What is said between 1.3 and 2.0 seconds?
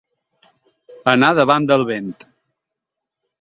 davant del